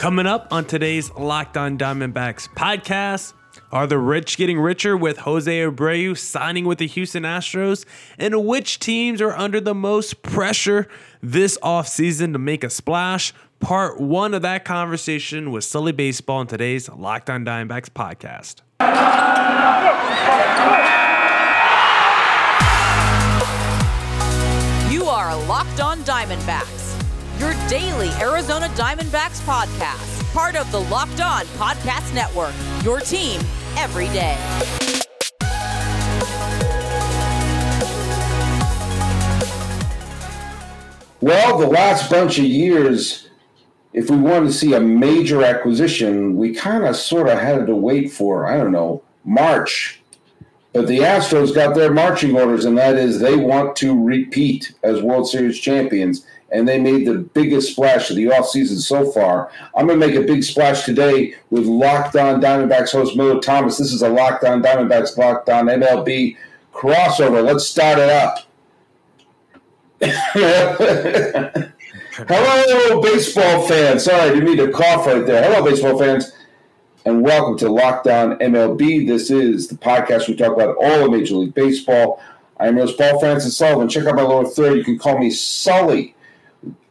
[0.00, 3.34] Coming up on today's Locked On Diamondbacks podcast,
[3.70, 7.84] are the rich getting richer with Jose Abreu signing with the Houston Astros?
[8.18, 10.88] And which teams are under the most pressure
[11.22, 13.34] this offseason to make a splash?
[13.58, 18.62] Part one of that conversation with Sully Baseball in today's Locked On Diamondbacks podcast.
[24.90, 26.79] You are Locked On Diamondbacks
[27.40, 32.52] your daily Arizona Diamondbacks podcast, part of the Locked On Podcast Network.
[32.84, 33.40] Your team
[33.78, 34.36] every day.
[41.22, 43.30] Well, the last bunch of years,
[43.94, 47.74] if we wanted to see a major acquisition, we kind of sort of had to
[47.74, 50.02] wait for, I don't know, March.
[50.74, 55.02] But the Astros got their marching orders, and that is they want to repeat as
[55.02, 59.50] World Series champions and they made the biggest splash of the offseason so far.
[59.74, 63.78] I'm going to make a big splash today with Locked On Diamondbacks host Miller Thomas.
[63.78, 66.36] This is a Locked On Diamondbacks Locked On MLB
[66.72, 67.44] crossover.
[67.44, 68.46] Let's start it up.
[72.28, 74.04] Hello, baseball fans.
[74.04, 75.42] Sorry, I didn't mean to cough right there.
[75.42, 76.32] Hello, baseball fans,
[77.04, 79.06] and welcome to Locked On MLB.
[79.06, 82.20] This is the podcast we talk about all of Major League Baseball.
[82.58, 83.88] I'm your host, Paul Francis Sullivan.
[83.88, 84.76] Check out my lower third.
[84.76, 86.14] You can call me Sully.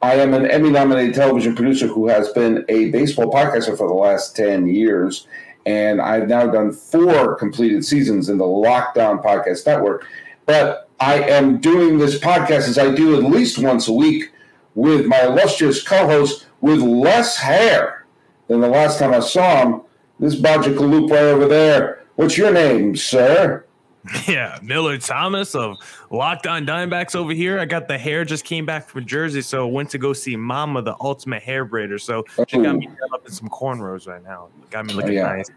[0.01, 3.93] I am an Emmy nominated television producer who has been a baseball podcaster for the
[3.93, 5.27] last 10 years.
[5.65, 10.05] And I've now done four completed seasons in the Locked On Podcast Network.
[10.45, 14.31] But I am doing this podcast as I do at least once a week
[14.73, 18.05] with my illustrious co host with less hair
[18.47, 19.81] than the last time I saw him.
[20.17, 22.03] This Baja Kalup right over there.
[22.15, 23.65] What's your name, sir?
[24.27, 25.77] Yeah, Miller Thomas of
[26.09, 27.59] Locked On Diamondbacks over here.
[27.59, 30.81] I got the hair just came back from Jersey, so went to go see Mama,
[30.81, 31.99] the ultimate hair braider.
[31.99, 34.49] So she got me up in some cornrows right now.
[34.69, 35.35] Got me looking oh, yeah.
[35.35, 35.49] nice.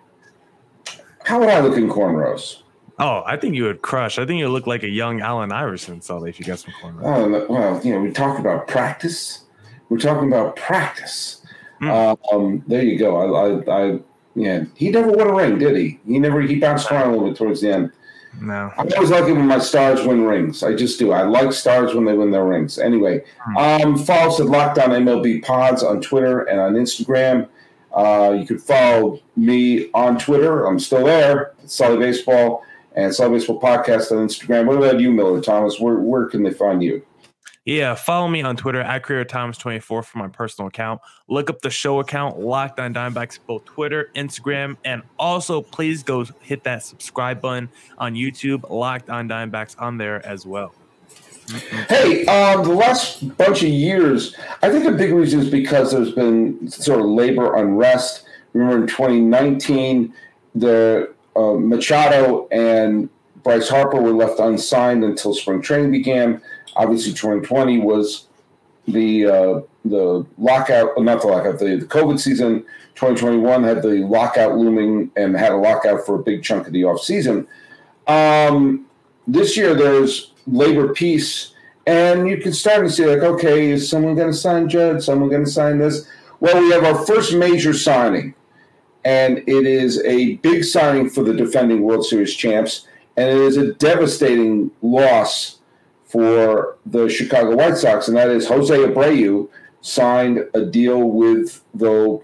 [1.24, 2.62] How would I look in cornrows?
[2.98, 4.18] Oh, I think you would crush.
[4.18, 7.02] I think you look like a young Allen Iverson, Sully, if you got some cornrows.
[7.04, 9.44] Oh, well, you know, we talked about practice.
[9.88, 11.44] We're talking about practice.
[11.80, 12.18] Mm.
[12.32, 13.16] Um, there you go.
[13.16, 14.00] I, I, I,
[14.34, 16.00] yeah, he never won a ring, did he?
[16.06, 16.40] He never.
[16.40, 17.92] He bounced around a little bit towards the end.
[18.40, 18.72] No.
[18.76, 20.62] I always like it when my stars win rings.
[20.62, 21.12] I just do.
[21.12, 22.78] I like stars when they win their rings.
[22.78, 23.56] Anyway, hmm.
[23.56, 27.48] um, follow us at Locked On MLB Pods on Twitter and on Instagram.
[27.92, 30.66] Uh, you can follow me on Twitter.
[30.66, 31.52] I'm still there.
[31.66, 34.66] Sully Baseball and Sully Baseball Podcast on Instagram.
[34.66, 35.78] What about you, Miller Thomas?
[35.78, 37.04] Where where can they find you?
[37.64, 41.00] Yeah, follow me on Twitter at Career Times 24 for my personal account.
[41.28, 46.24] Look up the show account, Locked On Diamondbacks, both Twitter, Instagram, and also please go
[46.40, 47.68] hit that subscribe button
[47.98, 50.74] on YouTube, Locked On Diamondbacks on there as well.
[51.88, 56.12] Hey, um, the last bunch of years, I think a big reason is because there's
[56.12, 58.24] been sort of labor unrest.
[58.54, 60.12] Remember in 2019,
[60.56, 63.08] the uh, Machado and
[63.42, 66.40] Bryce Harper were left unsigned until spring training began.
[66.76, 68.26] Obviously, 2020 was
[68.88, 72.64] the uh, the lockout, not the lockout, the, the COVID season.
[72.94, 76.84] 2021 had the lockout looming and had a lockout for a big chunk of the
[76.84, 77.46] off season.
[78.06, 78.86] Um,
[79.26, 81.54] this year, there's labor peace,
[81.86, 85.02] and you can start to see like, okay, is someone going to sign Judd?
[85.02, 86.06] Someone going to sign this?
[86.40, 88.34] Well, we have our first major signing,
[89.04, 93.56] and it is a big signing for the defending World Series champs, and it is
[93.56, 95.60] a devastating loss
[96.12, 99.48] for the Chicago White Sox, and that is Jose Abreu
[99.80, 102.20] signed a deal with the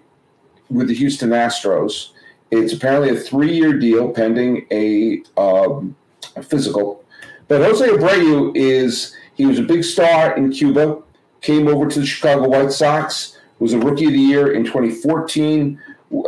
[0.68, 2.10] with the Houston Astros.
[2.50, 5.96] It's apparently a three-year deal pending a, um,
[6.36, 7.02] a physical.
[7.48, 11.02] But Jose Abreu is he was a big star in Cuba,
[11.40, 15.80] came over to the Chicago White Sox, was a rookie of the year in 2014,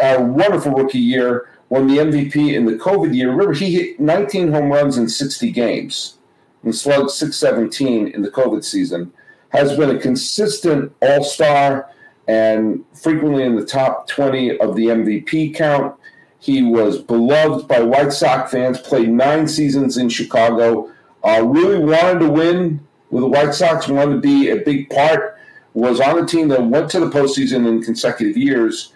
[0.03, 3.31] a wonderful rookie year, won the MVP in the COVID year.
[3.31, 6.17] Remember, he hit 19 home runs in 60 games
[6.63, 9.13] and slugged 617 in the COVID season,
[9.51, 11.89] has been a consistent all star
[12.29, 15.97] and frequently in the top 20 of the MVP count.
[16.39, 20.91] He was beloved by White Sox fans, played nine seasons in Chicago,
[21.25, 22.81] uh, really wanted to win
[23.11, 25.39] with the White Sox, wanted to be a big part,
[25.75, 28.93] was on a team that went to the postseason in consecutive years.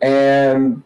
[0.00, 0.82] And,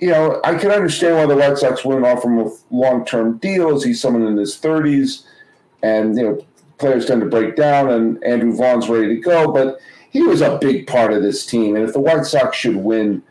[0.00, 3.38] you know, I can understand why the White Sox wouldn't offer him a long term
[3.38, 5.24] deal as he's someone in his 30s
[5.86, 6.46] and you know
[6.78, 9.78] players tend to break down, and Andrew Vaughn's ready to go, but
[10.10, 13.22] he was a big part of this team, and if the White Sox should win.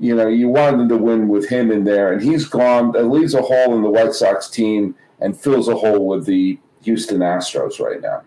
[0.00, 2.92] You know, you wanted them to win with him in there, and he's gone.
[2.92, 6.56] That leaves a hole in the White Sox team and fills a hole with the
[6.82, 8.22] Houston Astros right now.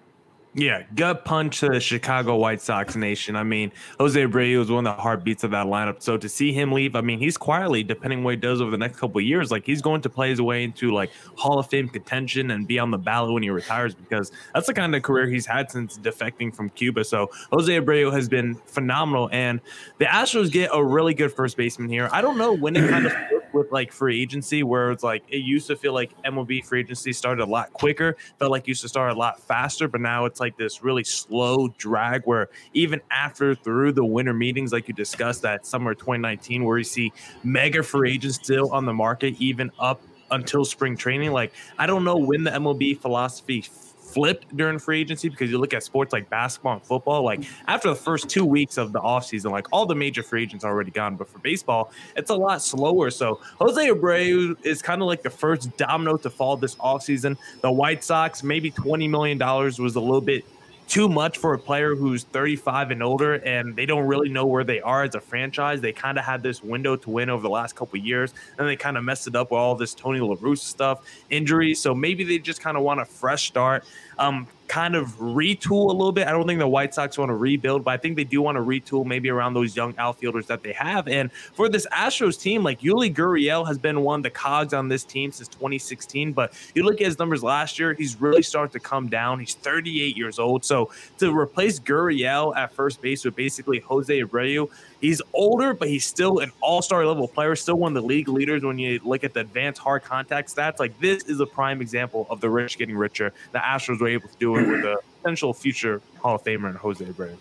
[0.54, 3.38] Yeah, gut punch to the Chicago White Sox nation.
[3.38, 6.02] I mean, Jose Abreu was one of the heartbeats of that lineup.
[6.02, 8.78] So to see him leave, I mean, he's quietly, depending what he does over the
[8.78, 11.68] next couple of years, like he's going to play his way into like Hall of
[11.68, 15.04] Fame contention and be on the ballot when he retires because that's the kind of
[15.04, 17.06] career he's had since defecting from Cuba.
[17.06, 19.62] So Jose Abreu has been phenomenal, and
[20.00, 22.10] the Astros get a really good first baseman here.
[22.12, 23.14] I don't know when it kind of
[23.54, 27.14] with like free agency, where it's like it used to feel like MLB free agency
[27.14, 30.40] started a lot quicker, felt like used to start a lot faster, but now it's
[30.40, 35.42] like this really slow drag where even after through the winter meetings, like you discussed
[35.42, 37.12] that summer 2019, where you see
[37.44, 40.02] mega free agents still on the market, even up
[40.32, 41.32] until spring training.
[41.32, 43.66] Like, I don't know when the MLB philosophy
[44.14, 47.90] flipped during free agency because you look at sports like basketball and football, like after
[47.90, 50.92] the first two weeks of the offseason, like all the major free agents are already
[50.92, 51.16] gone.
[51.16, 53.10] But for baseball, it's a lot slower.
[53.10, 57.38] So Jose Abreu is kind of like the first domino to fall this offseason.
[57.62, 60.46] The White Sox, maybe $20 million was a little bit
[60.92, 64.66] too much for a player who's 35 and older and they don't really know where
[64.66, 65.80] they are as a franchise.
[65.80, 68.76] They kind of had this window to win over the last couple years and they
[68.76, 71.80] kind of messed it up with all this Tony La Russa stuff, injuries.
[71.80, 73.86] So maybe they just kind of want a fresh start.
[74.20, 76.28] Um, kind of retool a little bit.
[76.28, 78.56] I don't think the White Sox want to rebuild, but I think they do want
[78.56, 81.10] to retool maybe around those young outfielders that they have.
[81.10, 84.88] And for this Astros team, like Yuli Gurriel has been one of the cogs on
[84.88, 86.32] this team since 2016.
[86.32, 89.42] But you look at his numbers last year, he's really starting to come down.
[89.42, 90.64] He's 38 years old.
[90.64, 94.70] So to replace Gurriel at first base with basically Jose Abreu,
[95.02, 98.64] he's older, but he's still an all-star level player, still one of the league leaders
[98.64, 100.80] when you look at the advanced hard contact stats.
[100.80, 103.34] Like this is a prime example of the rich getting richer.
[103.52, 106.78] The Astros were able to do it with a potential future Hall of Famer and
[106.78, 107.36] Jose Abreu.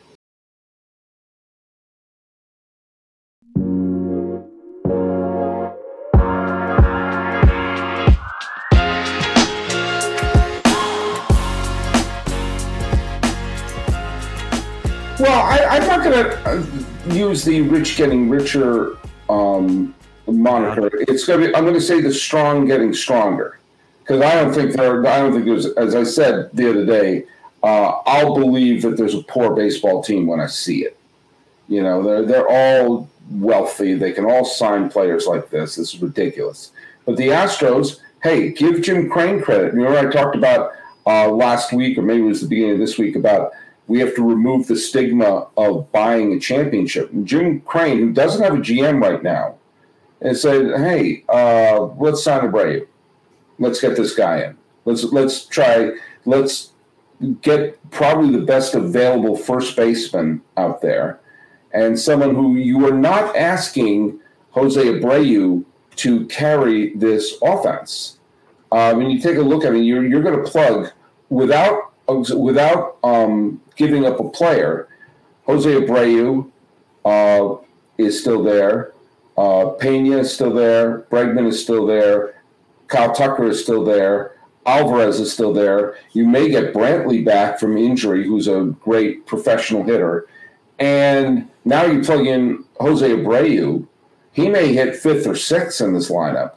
[15.21, 18.97] Well, I, am not going to use the rich getting richer
[19.29, 19.95] um,
[20.27, 20.91] moniker.
[20.93, 21.55] It's going to be.
[21.55, 23.59] I'm going to say the strong getting stronger
[24.01, 25.07] because I don't think there.
[25.07, 25.67] I don't think was.
[25.75, 27.25] As I said the other day,
[27.63, 30.97] uh, I'll believe that there's a poor baseball team when I see it.
[31.69, 33.95] You know, they're they're all wealthy.
[33.95, 35.77] They can all sign players like this.
[35.77, 36.73] This is ridiculous.
[37.07, 39.75] But the Astros, hey, give Jim Crane credit.
[39.75, 40.73] You Remember I talked about
[41.07, 43.53] uh, last week, or maybe it was the beginning of this week, about
[43.91, 47.13] we have to remove the stigma of buying a championship.
[47.13, 49.57] And Jim Crane, who doesn't have a GM right now,
[50.21, 52.87] and said, "Hey, uh, let's sign Abreu.
[53.59, 54.57] Let's get this guy in.
[54.85, 55.91] Let's let's try.
[56.25, 56.71] Let's
[57.43, 61.19] get probably the best available first baseman out there,
[61.73, 64.21] and someone who you are not asking
[64.51, 65.65] Jose Abreu
[65.97, 68.21] to carry this offense.
[68.71, 70.93] Uh, when you take a look at it, you're you're going to plug
[71.29, 74.89] without without um, giving up a player,
[75.47, 76.51] Jose Abreu
[77.07, 77.57] uh,
[77.97, 78.93] is still there.
[79.39, 81.07] Uh, Pena is still there.
[81.11, 82.43] Bregman is still there.
[82.89, 84.37] Kyle Tucker is still there.
[84.67, 85.97] Alvarez is still there.
[86.13, 90.29] You may get Brantley back from injury, who's a great professional hitter.
[90.79, 93.87] And now you plug in Jose Abreu.
[94.33, 96.57] He may hit fifth or sixth in this lineup.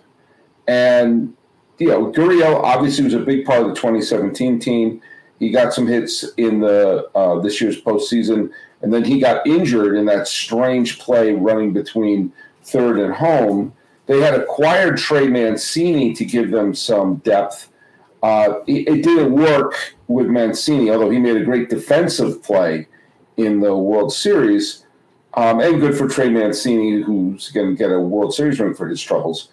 [0.67, 1.33] And,
[1.79, 5.01] you know, Gurriel obviously was a big part of the 2017 team.
[5.39, 9.95] He got some hits in the uh, this year's postseason, and then he got injured
[9.95, 12.31] in that strange play running between
[12.63, 13.73] third and home.
[14.05, 17.69] They had acquired Trey Mancini to give them some depth.
[18.21, 22.87] Uh, it, it didn't work with Mancini, although he made a great defensive play
[23.37, 24.85] in the World Series.
[25.35, 28.87] Um, and good for Trey Mancini, who's going to get a World Series ring for
[28.87, 29.49] his troubles.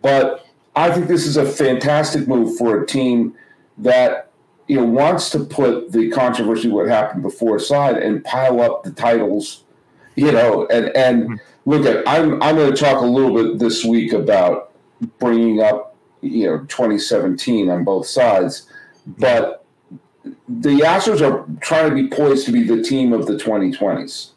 [0.00, 3.34] But I think this is a fantastic move for a team
[3.78, 4.30] that
[4.66, 8.90] you know wants to put the controversy what happened before aside and pile up the
[8.90, 9.64] titles
[10.16, 11.34] you know and and mm-hmm.
[11.70, 14.72] look at i'm i'm going to talk a little bit this week about
[15.18, 18.70] bringing up you know 2017 on both sides
[19.06, 19.64] but
[20.48, 24.30] the astros are trying to be poised to be the team of the 2020s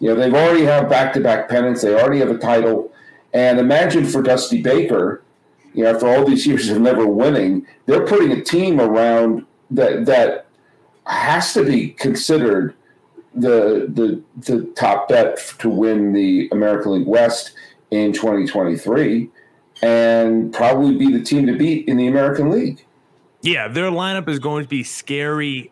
[0.00, 2.92] you know they've already have back-to-back pennants they already have a title
[3.32, 5.22] and imagine for dusty baker
[5.76, 10.06] you know, after all these years of never winning, they're putting a team around that
[10.06, 10.46] that
[11.06, 12.74] has to be considered
[13.34, 17.52] the the the top bet to win the American League West
[17.90, 19.28] in 2023
[19.82, 22.84] and probably be the team to beat in the American League.
[23.42, 25.70] Yeah, their lineup is going to be scary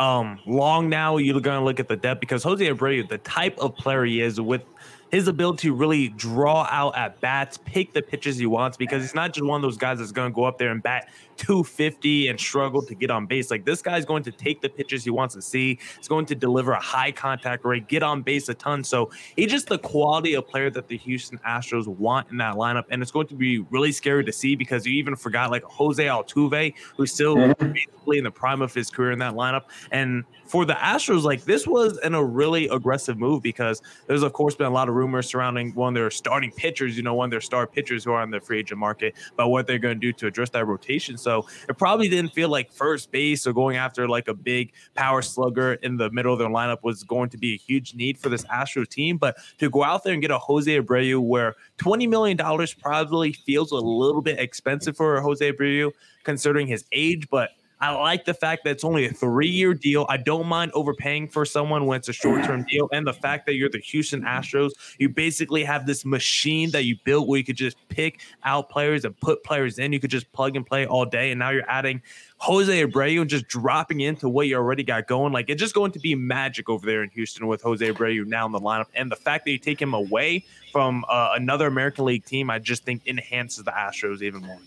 [0.00, 3.56] um long now you're going to look at the depth because Jose Abreu the type
[3.58, 4.62] of player he is with
[5.10, 9.14] his ability to really draw out at bats, pick the pitches he wants, because he's
[9.14, 12.28] not just one of those guys that's going to go up there and bat 250
[12.28, 13.50] and struggle to get on base.
[13.50, 15.78] Like this guy's going to take the pitches he wants to see.
[15.96, 18.84] He's going to deliver a high contact rate, get on base a ton.
[18.84, 22.84] So he's just the quality of player that the Houston Astros want in that lineup.
[22.90, 26.04] And it's going to be really scary to see because you even forgot like Jose
[26.04, 27.72] Altuve, who's still mm-hmm.
[27.72, 29.64] basically in the prime of his career in that lineup.
[29.92, 34.32] And for the Astros, like this was in a really aggressive move because there's of
[34.32, 37.26] course been a lot of rumors surrounding one of their starting pitchers, you know, one
[37.26, 39.98] of their star pitchers who are on the free agent market about what they're going
[39.98, 41.16] to do to address that rotation.
[41.16, 45.22] So it probably didn't feel like first base or going after like a big power
[45.22, 48.28] slugger in the middle of their lineup was going to be a huge need for
[48.28, 49.16] this Astros team.
[49.16, 52.36] But to go out there and get a Jose Abreu where $20 million
[52.80, 55.92] probably feels a little bit expensive for a Jose Abreu
[56.24, 57.50] considering his age, but
[57.80, 60.04] I like the fact that it's only a three year deal.
[60.08, 62.88] I don't mind overpaying for someone when it's a short term deal.
[62.92, 66.96] And the fact that you're the Houston Astros, you basically have this machine that you
[67.04, 69.92] built where you could just pick out players and put players in.
[69.92, 71.30] You could just plug and play all day.
[71.30, 72.02] And now you're adding
[72.38, 75.32] Jose Abreu and just dropping into what you already got going.
[75.32, 78.44] Like it's just going to be magic over there in Houston with Jose Abreu now
[78.46, 78.86] in the lineup.
[78.96, 82.58] And the fact that you take him away from uh, another American League team, I
[82.58, 84.58] just think enhances the Astros even more.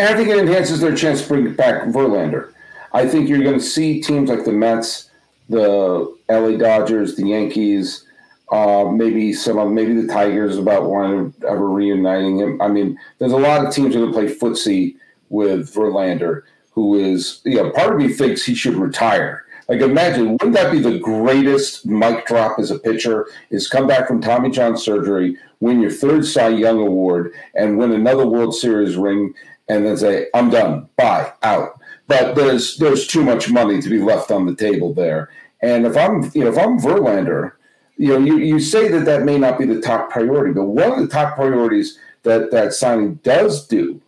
[0.00, 2.53] I think it enhances their chance to bring back Verlander.
[2.94, 5.10] I think you're going to see teams like the Mets,
[5.48, 8.06] the LA Dodgers, the Yankees,
[8.52, 12.62] uh, maybe some of maybe the Tigers about wanting to ever reuniting him.
[12.62, 14.96] I mean, there's a lot of teams going to play footsie
[15.28, 19.44] with Verlander, who is, you know, part of me thinks he should retire.
[19.68, 23.26] Like, imagine, wouldn't that be the greatest mic drop as a pitcher?
[23.50, 27.92] Is come back from Tommy John surgery, win your third Cy Young award, and win
[27.92, 29.34] another World Series ring,
[29.68, 33.98] and then say, "I'm done, bye, out." But there's there's too much money to be
[33.98, 35.30] left on the table there.
[35.62, 37.52] And if I'm you know if I'm Verlander,
[37.96, 40.92] you know you, you say that that may not be the top priority, but one
[40.92, 44.00] of the top priorities that that signing does do.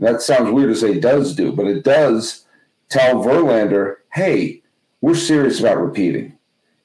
[0.00, 2.44] That sounds weird to say does do, but it does
[2.88, 4.62] tell Verlander, hey,
[5.00, 6.36] we're serious about repeating.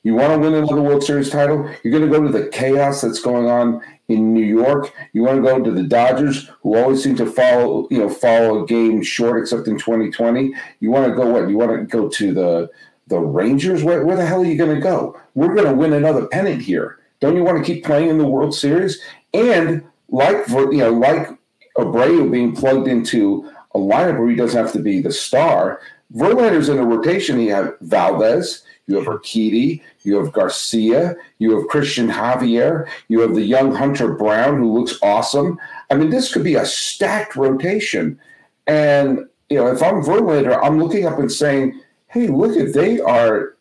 [0.03, 1.69] You want to win another World Series title?
[1.83, 4.91] You're going to go to the chaos that's going on in New York.
[5.13, 8.63] You want to go to the Dodgers, who always seem to follow, you know, follow
[8.63, 10.53] a game short, except in 2020.
[10.79, 11.47] You want to go what?
[11.47, 12.69] You want to go to the
[13.07, 13.83] the Rangers?
[13.83, 15.19] Where, where the hell are you going to go?
[15.35, 16.99] We're going to win another pennant here.
[17.19, 18.99] Don't you want to keep playing in the World Series?
[19.33, 21.29] And like you know, like
[21.77, 25.81] Abreu being plugged into a lineup where he doesn't have to be the star.
[26.15, 27.39] Verlander's in a rotation.
[27.39, 33.35] You have Valdez, you have Urquidy, you have Garcia, you have Cristian Javier, you have
[33.35, 35.59] the young Hunter Brown who looks awesome.
[35.91, 38.19] I mean, this could be a stacked rotation.
[38.65, 42.99] And you know, if I'm Verlander, I'm looking up and saying, "Hey, look at they
[42.99, 43.55] are,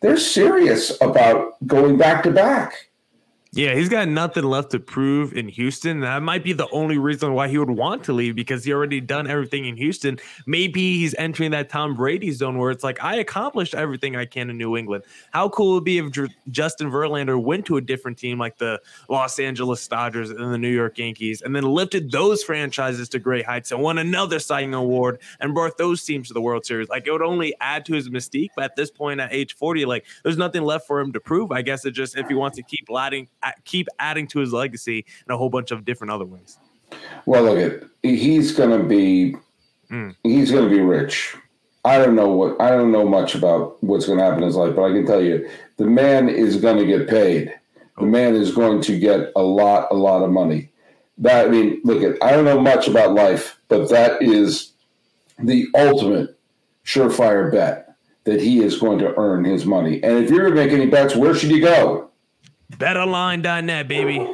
[0.00, 2.85] they're serious about going back to back."
[3.56, 6.00] Yeah, he's got nothing left to prove in Houston.
[6.00, 9.00] That might be the only reason why he would want to leave because he already
[9.00, 10.18] done everything in Houston.
[10.46, 14.50] Maybe he's entering that Tom Brady zone where it's like I accomplished everything I can
[14.50, 15.04] in New England.
[15.30, 16.12] How cool would it be if
[16.50, 20.68] Justin Verlander went to a different team like the Los Angeles Dodgers and the New
[20.68, 24.74] York Yankees, and then lifted those franchises to great heights and won another Cy Young
[24.74, 26.90] award and brought those teams to the World Series?
[26.90, 28.50] Like it would only add to his mystique.
[28.54, 31.52] But at this point, at age forty, like there's nothing left for him to prove.
[31.52, 33.28] I guess it just if he wants to keep ladding
[33.64, 36.58] keep adding to his legacy in a whole bunch of different other ways.
[37.24, 39.36] Well, look at he's going to be
[39.90, 40.14] mm.
[40.22, 41.34] he's going to be rich.
[41.84, 44.56] I don't know what I don't know much about what's going to happen in his
[44.56, 47.48] life, but I can tell you the man is going to get paid.
[47.96, 48.06] The oh.
[48.06, 50.70] man is going to get a lot, a lot of money.
[51.18, 54.72] That I mean, look at I don't know much about life, but that is
[55.38, 56.38] the ultimate
[56.84, 60.02] surefire bet that he is going to earn his money.
[60.02, 62.10] And if you're going to make any bets, where should you go?
[62.72, 64.28] BetOnline.net, baby.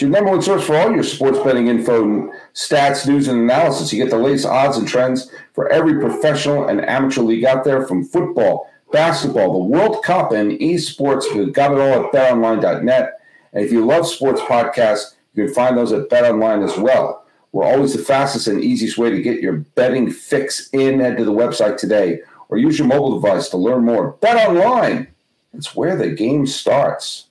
[0.00, 3.92] Your number one source for all your sports betting info, stats, news, and analysis.
[3.92, 7.86] You get the latest odds and trends for every professional and amateur league out there,
[7.86, 11.34] from football, basketball, the World Cup, and esports.
[11.34, 13.20] We've got it all at BetOnline.net.
[13.52, 17.24] And if you love sports podcasts, you can find those at BetOnline as well.
[17.52, 21.00] We're always the fastest and easiest way to get your betting fix in.
[21.00, 22.20] Head to the website today
[22.50, 24.14] or use your mobile device to learn more.
[24.14, 25.08] BetOnline.
[25.54, 27.27] It's where the game starts.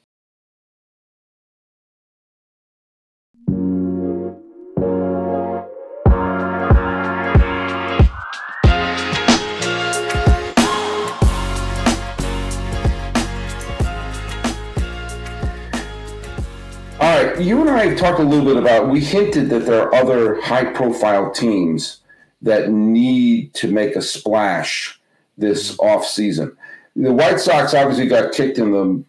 [17.39, 18.89] You and I talked a little bit about.
[18.89, 21.99] We hinted that there are other high-profile teams
[22.41, 24.99] that need to make a splash
[25.37, 26.55] this off season.
[26.95, 29.03] The White Sox obviously got kicked in the,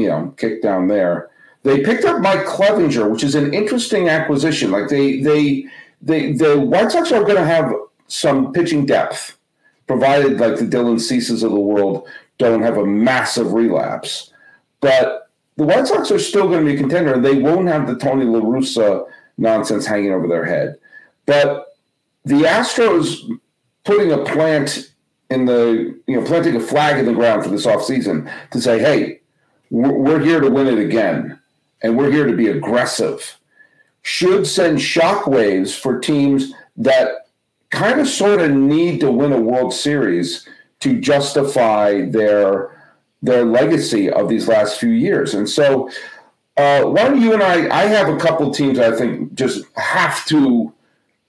[0.00, 1.30] you know, kicked down there.
[1.62, 4.70] They picked up Mike Clevinger, which is an interesting acquisition.
[4.70, 5.66] Like they they
[6.00, 7.74] they the White Sox are going to have
[8.06, 9.36] some pitching depth,
[9.86, 14.32] provided like the Dylan Ceases of the world don't have a massive relapse.
[14.80, 15.25] But
[15.56, 18.24] the White Sox are still going to be a contender, they won't have the Tony
[18.24, 19.06] La Russa
[19.38, 20.76] nonsense hanging over their head.
[21.24, 21.76] But
[22.24, 23.38] the Astros
[23.84, 24.92] putting a plant
[25.30, 28.78] in the you know planting a flag in the ground for this offseason to say,
[28.78, 29.20] hey,
[29.70, 31.38] we're here to win it again,
[31.82, 33.38] and we're here to be aggressive,
[34.02, 37.28] should send shockwaves for teams that
[37.70, 40.48] kind of sort of need to win a World Series
[40.80, 42.75] to justify their
[43.22, 45.34] their legacy of these last few years.
[45.34, 45.90] And so,
[46.56, 47.68] uh, why don't you and I?
[47.74, 50.72] I have a couple teams I think just have to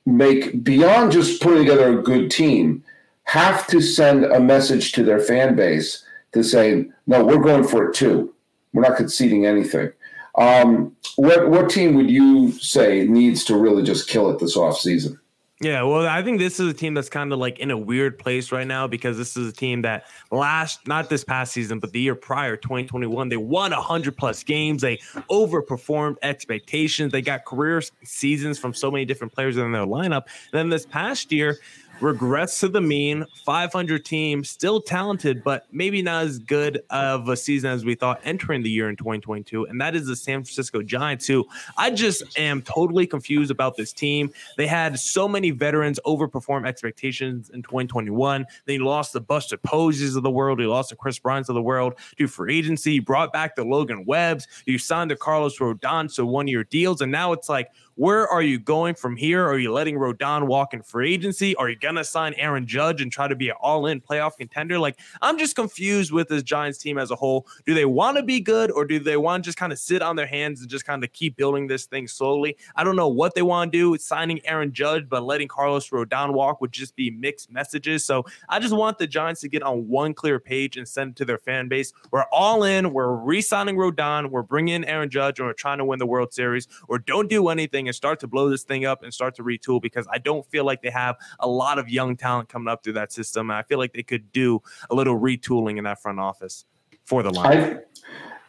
[0.05, 2.83] make beyond just putting together a good team,
[3.25, 7.89] have to send a message to their fan base to say, no, we're going for
[7.89, 8.33] it too.
[8.73, 9.91] We're not conceding anything.
[10.37, 15.19] Um, what what team would you say needs to really just kill it this offseason?
[15.59, 18.19] Yeah, well, I think this is a team that's kind of like in a weird
[18.19, 21.91] place right now because this is a team that last, not this past season, but
[21.93, 24.83] the year prior, 2021, they won 100 plus games.
[24.83, 24.97] They
[25.31, 27.11] overperformed expectations.
[27.11, 30.25] They got career seasons from so many different players in their lineup.
[30.51, 31.57] And then this past year,
[32.01, 33.25] regrets to the mean.
[33.45, 38.19] 500 team, still talented, but maybe not as good of a season as we thought
[38.23, 39.65] entering the year in 2022.
[39.65, 43.93] And that is the San Francisco Giants, who I just am totally confused about this
[43.93, 44.31] team.
[44.57, 48.45] They had so many veterans overperform expectations in 2021.
[48.65, 50.59] They lost the Buster Posies of the world.
[50.59, 54.05] They lost the Kris Bryants of the world to free agency, brought back the Logan
[54.05, 54.47] Webbs.
[54.65, 57.01] You signed the Carlos Rodon to one year deals.
[57.01, 59.45] And now it's like, where are you going from here?
[59.45, 61.55] Are you letting Rodon walk in free agency?
[61.55, 64.77] Are you gonna sign Aaron Judge and try to be an all-in playoff contender?
[64.79, 67.47] Like, I'm just confused with this Giants team as a whole.
[67.65, 70.01] Do they want to be good or do they want to just kind of sit
[70.03, 72.55] on their hands and just kind of keep building this thing slowly?
[72.75, 73.97] I don't know what they want to do.
[73.97, 78.05] Signing Aaron Judge, but letting Carlos Rodon walk would just be mixed messages.
[78.05, 81.15] So I just want the Giants to get on one clear page and send it
[81.17, 81.93] to their fan base.
[82.11, 82.93] We're all in.
[82.93, 84.29] We're re-signing Rodon.
[84.29, 86.67] We're bringing in Aaron Judge, and we're trying to win the World Series.
[86.87, 89.81] Or don't do anything and start to blow this thing up and start to retool
[89.81, 92.93] because I don't feel like they have a lot of young talent coming up through
[92.93, 93.51] that system.
[93.51, 96.65] I feel like they could do a little retooling in that front office
[97.05, 97.81] for the line.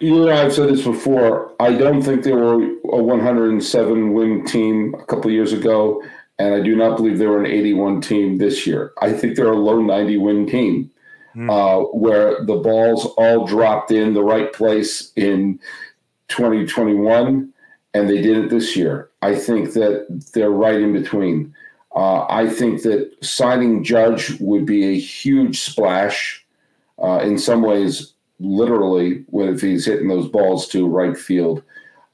[0.01, 1.53] You know, I've said this before.
[1.59, 6.03] I don't think they were a 107 win team a couple years ago,
[6.39, 8.93] and I do not believe they were an 81 team this year.
[9.03, 10.91] I think they're a low 90 win team,
[11.35, 11.51] mm.
[11.51, 15.59] uh, where the balls all dropped in the right place in
[16.29, 17.53] 2021
[17.95, 19.08] and they did it this year.
[19.23, 21.55] I think that they're right in between.
[21.95, 26.45] Uh, I think that signing Judge would be a huge splash.
[27.03, 31.63] Uh, in some ways, literally, if he's hitting those balls to right field.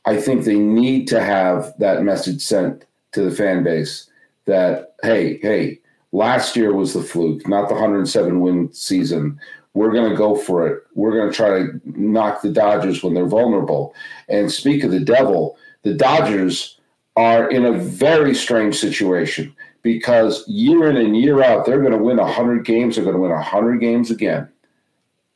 [0.06, 4.10] I think they need to have that message sent to the fan base
[4.44, 5.80] that, hey, hey,
[6.12, 9.38] last year was the fluke, not the 107 win season.
[9.72, 10.82] We're going to go for it.
[10.94, 13.94] We're going to try to knock the Dodgers when they're vulnerable.
[14.28, 16.78] And speak of the devil, the Dodgers
[17.16, 21.98] are in a very strange situation because year in and year out, they're going to
[21.98, 22.96] win 100 games.
[22.96, 24.48] They're going to win 100 games again.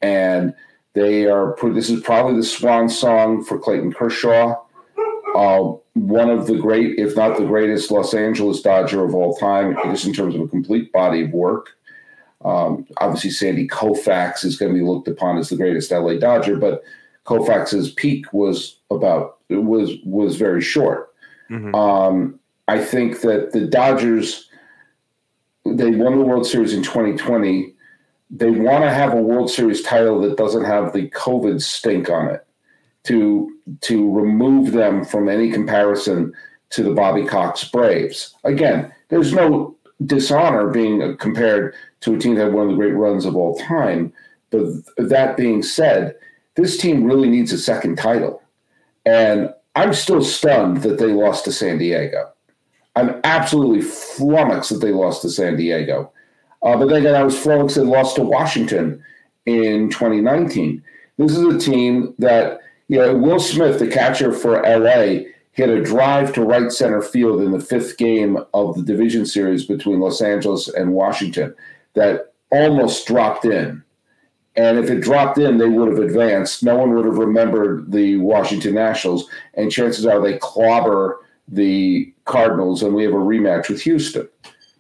[0.01, 0.55] And
[0.95, 4.57] they are, this is probably the swan song for Clayton Kershaw,
[5.37, 9.77] uh, one of the great, if not the greatest, Los Angeles Dodger of all time,
[9.85, 11.71] just in terms of a complete body of work.
[12.45, 16.57] Um, obviously, Sandy Koufax is going to be looked upon as the greatest LA Dodger,
[16.57, 16.83] but
[17.27, 21.11] Koufax's peak was about was was very short.
[21.51, 21.75] Mm-hmm.
[21.75, 24.49] Um, I think that the Dodgers
[25.65, 27.75] they won the World Series in 2020.
[28.31, 32.29] They want to have a World Series title that doesn't have the COVID stink on
[32.29, 32.47] it
[33.05, 36.33] to to remove them from any comparison
[36.71, 38.35] to the Bobby Cox Braves.
[38.45, 42.93] Again, there's no dishonor being compared to a team that had one of the great
[42.93, 44.13] runs of all time.
[44.51, 46.15] But that being said,
[46.55, 48.43] this team really needs a second title.
[49.05, 52.33] And I'm still stunned that they lost to San Diego.
[52.97, 56.11] I'm absolutely flummoxed that they lost to San Diego.
[56.65, 59.01] Uh, but then again, I was flummoxed they lost to Washington
[59.47, 60.83] in 2019.
[61.19, 65.81] This is a team that, you know, Will Smith, the catcher for LA, hit a
[65.81, 70.21] drive to right center field in the fifth game of the division series between Los
[70.21, 71.55] Angeles and Washington
[71.95, 73.85] that almost dropped in.
[74.59, 76.65] And if it dropped in, they would have advanced.
[76.65, 79.31] No one would have remembered the Washington Nationals.
[79.55, 84.29] And chances are they clobber the Cardinals and we have a rematch with Houston.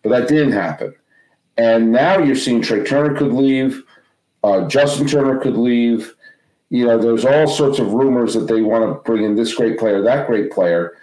[0.03, 0.97] But that didn't happen.
[1.57, 3.85] And now you're seeing Trea Turner could leave,
[4.43, 6.13] uh, Justin Turner could leave.
[6.71, 9.79] you know, there's all sorts of rumors that they want to bring in this great
[9.79, 10.97] player, that great player,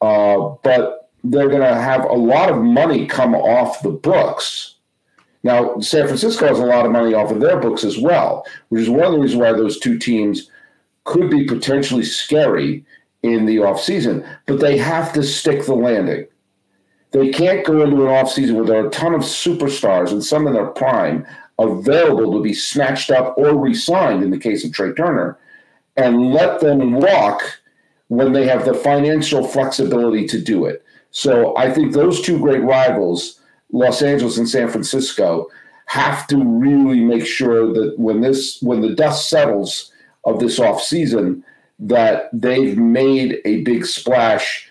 [0.00, 4.76] uh, but they're going to have a lot of money come off the books.
[5.42, 8.82] Now, San Francisco has a lot of money off of their books as well, which
[8.82, 10.48] is one of the reasons why those two teams
[11.04, 12.84] could be potentially scary
[13.22, 16.26] in the offseason, but they have to stick the landing.
[17.12, 20.46] They can't go into an offseason where there are a ton of superstars and some
[20.46, 21.26] in their prime
[21.58, 25.38] available to be snatched up or re signed in the case of Trea Turner
[25.96, 27.42] and let them walk
[28.08, 30.84] when they have the financial flexibility to do it.
[31.10, 33.40] So I think those two great rivals,
[33.72, 35.48] Los Angeles and San Francisco,
[35.86, 39.92] have to really make sure that when this when the dust settles
[40.24, 41.44] of this off season,
[41.78, 44.68] that they've made a big splash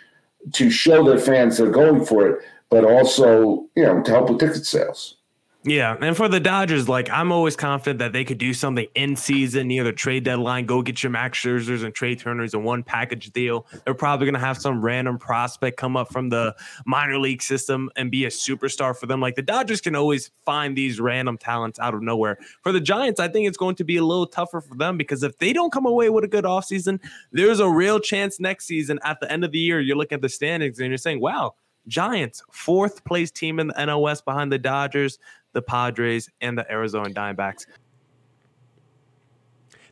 [0.53, 4.39] to show their fans they're going for it, but also you know to help with
[4.39, 5.17] ticket sales.
[5.63, 9.15] Yeah, and for the Dodgers, like I'm always confident that they could do something in
[9.15, 10.65] season near the trade deadline.
[10.65, 13.67] Go get your Max Scherzers and Trea Turners in one package deal.
[13.85, 16.55] They're probably going to have some random prospect come up from the
[16.87, 19.21] minor league system and be a superstar for them.
[19.21, 22.39] Like the Dodgers can always find these random talents out of nowhere.
[22.63, 25.21] For the Giants, I think it's going to be a little tougher for them because
[25.21, 26.99] if they don't come away with a good offseason,
[27.31, 30.21] there's a real chance next season at the end of the year you're looking at
[30.23, 31.53] the standings and you're saying, "Wow."
[31.87, 35.17] Giants, fourth place team in the NOS behind the Dodgers
[35.53, 37.65] the Padres, and the Arizona Diamondbacks.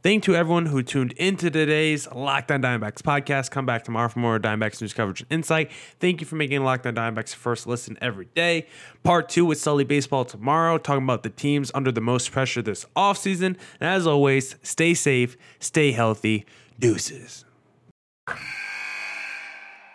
[0.01, 3.51] Thank you to everyone who tuned into today's Locked On Diamondbacks podcast.
[3.51, 5.71] Come back tomorrow for more Diamondbacks news coverage and insight.
[5.99, 8.67] Thank you for making Locked On Diamondbacks first listen every day.
[9.03, 12.85] Part two with Sully Baseball tomorrow, talking about the teams under the most pressure this
[12.95, 13.57] offseason.
[13.81, 16.45] And as always, stay safe, stay healthy.
[16.79, 17.43] Deuces.